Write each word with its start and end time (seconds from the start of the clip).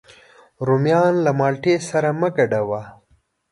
رومیان 0.67 1.13
له 1.25 1.31
مالټې 1.39 1.75
سره 1.89 2.09
مه 2.19 2.29
ګډوه 2.35 2.81